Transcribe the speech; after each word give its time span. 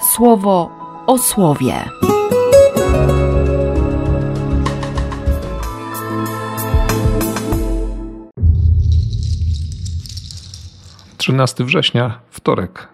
słowo 0.00 0.70
o 1.06 1.18
słowie. 1.18 1.74
Trzynasty 11.16 11.64
września, 11.64 12.20
wtorek. 12.30 12.88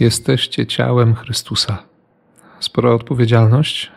Jesteście 0.00 0.66
ciałem 0.66 1.14
Chrystusa. 1.14 1.82
Spora 2.60 2.90
odpowiedzialność 2.90 3.92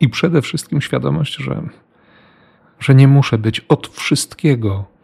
i 0.00 0.08
przede 0.08 0.42
wszystkim 0.42 0.80
świadomość, 0.80 1.36
że, 1.36 1.62
że 2.78 2.94
nie 2.94 3.08
muszę 3.08 3.38
być 3.38 3.60
od 3.60 3.88
wszystkiego, 3.88 4.95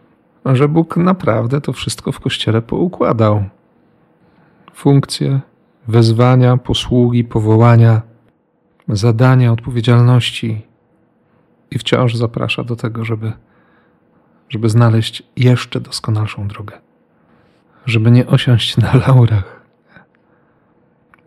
że 0.44 0.68
Bóg 0.68 0.96
naprawdę 0.96 1.60
to 1.60 1.72
wszystko 1.72 2.12
w 2.12 2.20
kościele 2.20 2.62
poukładał. 2.62 3.44
Funkcje, 4.74 5.40
wezwania, 5.88 6.56
posługi, 6.56 7.24
powołania, 7.24 8.02
zadania, 8.88 9.52
odpowiedzialności 9.52 10.66
i 11.70 11.78
wciąż 11.78 12.14
zaprasza 12.14 12.64
do 12.64 12.76
tego, 12.76 13.04
żeby, 13.04 13.32
żeby 14.48 14.68
znaleźć 14.68 15.22
jeszcze 15.36 15.80
doskonalszą 15.80 16.48
drogę, 16.48 16.78
żeby 17.86 18.10
nie 18.10 18.26
osiąść 18.26 18.76
na 18.76 18.94
laurach, 19.06 19.62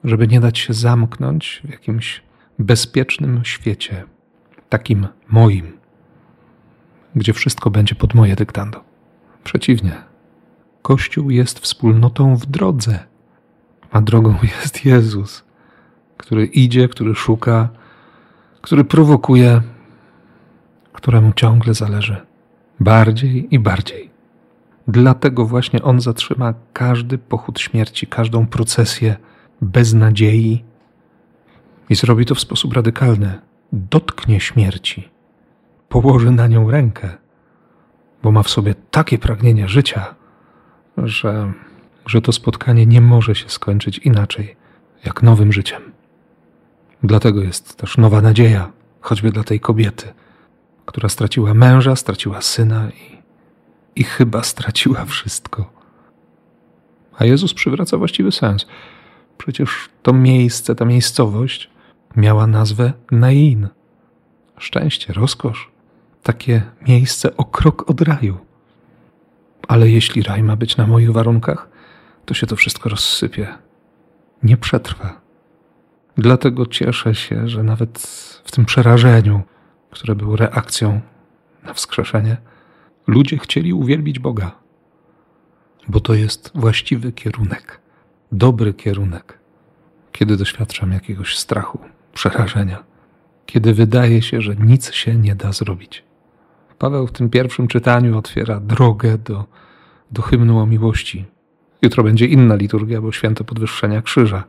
żeby 0.03 0.27
nie 0.27 0.39
dać 0.39 0.59
się 0.59 0.73
zamknąć 0.73 1.61
w 1.63 1.69
jakimś 1.69 2.21
bezpiecznym 2.59 3.41
świecie, 3.43 4.03
takim 4.69 5.07
moim, 5.29 5.77
gdzie 7.15 7.33
wszystko 7.33 7.69
będzie 7.69 7.95
pod 7.95 8.13
moje 8.13 8.35
dyktando. 8.35 8.94
Przeciwnie, 9.45 9.91
Kościół 10.81 11.29
jest 11.29 11.59
wspólnotą 11.59 12.35
w 12.35 12.45
drodze, 12.45 12.99
a 13.91 14.01
drogą 14.01 14.35
jest 14.61 14.85
Jezus, 14.85 15.43
który 16.17 16.45
idzie, 16.45 16.87
który 16.87 17.15
szuka, 17.15 17.69
który 18.61 18.83
prowokuje, 18.83 19.61
któremu 20.93 21.33
ciągle 21.33 21.73
zależy. 21.73 22.25
Bardziej 22.79 23.55
i 23.55 23.59
bardziej. 23.59 24.09
Dlatego 24.87 25.45
właśnie 25.45 25.83
On 25.83 26.01
zatrzyma 26.01 26.53
każdy 26.73 27.17
pochód 27.17 27.59
śmierci, 27.59 28.07
każdą 28.07 28.47
procesję 28.47 29.15
bez 29.61 29.93
nadziei 29.93 30.63
i 31.89 31.95
zrobi 31.95 32.25
to 32.25 32.35
w 32.35 32.39
sposób 32.39 32.73
radykalny. 32.73 33.39
Dotknie 33.71 34.39
śmierci, 34.39 35.09
położy 35.89 36.31
na 36.31 36.47
nią 36.47 36.71
rękę 36.71 37.24
bo 38.25 38.31
ma 38.31 38.43
w 38.43 38.49
sobie 38.49 38.75
takie 38.91 39.17
pragnienie 39.17 39.67
życia, 39.67 40.15
że, 40.97 41.53
że 42.05 42.21
to 42.21 42.31
spotkanie 42.31 42.85
nie 42.85 43.01
może 43.01 43.35
się 43.35 43.49
skończyć 43.49 43.97
inaczej 43.97 44.55
jak 45.03 45.23
nowym 45.23 45.53
życiem. 45.53 45.81
Dlatego 47.03 47.43
jest 47.43 47.77
też 47.77 47.97
nowa 47.97 48.21
nadzieja, 48.21 48.71
choćby 49.01 49.31
dla 49.31 49.43
tej 49.43 49.59
kobiety, 49.59 50.13
która 50.85 51.09
straciła 51.09 51.53
męża, 51.53 51.95
straciła 51.95 52.41
syna 52.41 52.89
i, 52.89 53.21
i 54.01 54.03
chyba 54.03 54.43
straciła 54.43 55.05
wszystko. 55.05 55.73
A 57.17 57.25
Jezus 57.25 57.53
przywraca 57.53 57.97
właściwy 57.97 58.31
sens. 58.31 58.65
Przecież 59.37 59.89
to 60.03 60.13
miejsce, 60.13 60.75
ta 60.75 60.85
miejscowość 60.85 61.69
miała 62.15 62.47
nazwę 62.47 62.93
Nain. 63.11 63.67
Szczęście, 64.57 65.13
rozkosz 65.13 65.74
takie 66.25 66.61
miejsce 66.87 67.37
o 67.37 67.45
krok 67.45 67.89
od 67.89 68.01
raju. 68.01 68.37
Ale 69.67 69.89
jeśli 69.89 70.23
raj 70.23 70.43
ma 70.43 70.55
być 70.55 70.77
na 70.77 70.87
moich 70.87 71.11
warunkach, 71.11 71.69
to 72.25 72.33
się 72.33 72.47
to 72.47 72.55
wszystko 72.55 72.89
rozsypie. 72.89 73.47
Nie 74.43 74.57
przetrwa. 74.57 75.21
Dlatego 76.17 76.65
cieszę 76.65 77.15
się, 77.15 77.47
że 77.49 77.63
nawet 77.63 77.99
w 78.43 78.51
tym 78.51 78.65
przerażeniu, 78.65 79.41
które 79.91 80.15
było 80.15 80.35
reakcją 80.35 81.01
na 81.63 81.73
wskrzeszenie, 81.73 82.37
ludzie 83.07 83.37
chcieli 83.37 83.73
uwielbić 83.73 84.19
Boga, 84.19 84.51
bo 85.87 85.99
to 85.99 86.13
jest 86.13 86.51
właściwy 86.55 87.11
kierunek, 87.11 87.79
dobry 88.31 88.73
kierunek, 88.73 89.39
kiedy 90.11 90.37
doświadczam 90.37 90.91
jakiegoś 90.91 91.37
strachu, 91.37 91.79
przerażenia, 92.13 92.83
kiedy 93.45 93.73
wydaje 93.73 94.21
się, 94.21 94.41
że 94.41 94.55
nic 94.55 94.91
się 94.91 95.15
nie 95.15 95.35
da 95.35 95.51
zrobić. 95.51 96.03
Paweł 96.79 97.07
w 97.07 97.11
tym 97.11 97.29
pierwszym 97.29 97.67
czytaniu 97.67 98.17
otwiera 98.17 98.59
drogę 98.59 99.17
do, 99.17 99.45
do 100.11 100.21
hymnu 100.21 100.59
o 100.59 100.65
miłości. 100.65 101.25
Jutro 101.81 102.03
będzie 102.03 102.25
inna 102.25 102.55
liturgia, 102.55 103.01
bo 103.01 103.11
święto 103.11 103.43
podwyższenia 103.43 104.01
krzyża. 104.01 104.43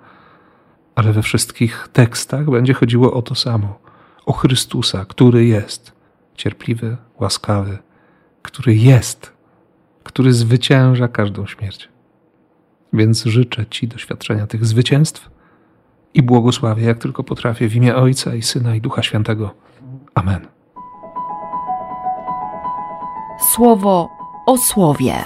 Ale 0.94 1.12
we 1.12 1.22
wszystkich 1.22 1.88
tekstach 1.92 2.50
będzie 2.50 2.74
chodziło 2.74 3.12
o 3.12 3.22
to 3.22 3.34
samo. 3.34 3.78
O 4.26 4.32
Chrystusa, 4.32 5.04
który 5.04 5.44
jest 5.44 5.92
cierpliwy, 6.34 6.96
łaskawy, 7.20 7.78
który 8.42 8.74
jest, 8.74 9.32
który 10.02 10.32
zwycięża 10.32 11.08
każdą 11.08 11.46
śmierć. 11.46 11.88
Więc 12.92 13.24
życzę 13.24 13.66
Ci 13.66 13.88
doświadczenia 13.88 14.46
tych 14.46 14.66
zwycięstw 14.66 15.30
i 16.14 16.22
błogosławię, 16.22 16.84
jak 16.84 16.98
tylko 16.98 17.24
potrafię, 17.24 17.68
w 17.68 17.76
imię 17.76 17.96
Ojca 17.96 18.34
i 18.34 18.42
Syna 18.42 18.74
i 18.74 18.80
Ducha 18.80 19.02
Świętego. 19.02 19.54
Amen. 20.14 20.55
Słowo 23.40 24.08
o 24.46 24.58
słowie. 24.58 25.24